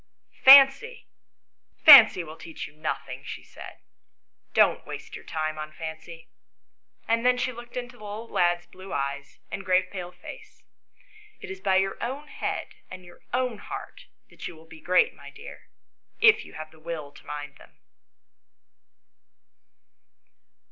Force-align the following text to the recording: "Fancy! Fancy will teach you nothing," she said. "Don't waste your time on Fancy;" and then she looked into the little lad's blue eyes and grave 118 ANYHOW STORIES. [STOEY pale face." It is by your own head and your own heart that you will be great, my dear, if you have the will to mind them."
"Fancy! 0.43 1.05
Fancy 1.85 2.23
will 2.23 2.35
teach 2.35 2.65
you 2.67 2.73
nothing," 2.75 3.21
she 3.23 3.43
said. 3.43 3.77
"Don't 4.55 4.83
waste 4.87 5.15
your 5.15 5.23
time 5.25 5.59
on 5.59 5.71
Fancy;" 5.71 6.27
and 7.07 7.23
then 7.23 7.37
she 7.37 7.51
looked 7.51 7.77
into 7.77 7.97
the 7.99 8.03
little 8.03 8.27
lad's 8.27 8.65
blue 8.65 8.91
eyes 8.93 9.37
and 9.51 9.63
grave 9.63 9.89
118 9.93 9.99
ANYHOW 10.03 10.17
STORIES. 10.17 10.49
[STOEY 10.49 10.57
pale 10.57 10.63
face." 10.63 10.63
It 11.43 11.51
is 11.51 11.59
by 11.61 11.75
your 11.75 12.01
own 12.03 12.29
head 12.29 12.69
and 12.89 13.05
your 13.05 13.21
own 13.31 13.59
heart 13.59 14.07
that 14.31 14.47
you 14.47 14.55
will 14.55 14.65
be 14.65 14.81
great, 14.81 15.13
my 15.13 15.29
dear, 15.29 15.67
if 16.19 16.45
you 16.45 16.53
have 16.53 16.71
the 16.71 16.79
will 16.79 17.11
to 17.11 17.25
mind 17.27 17.57
them." 17.57 17.77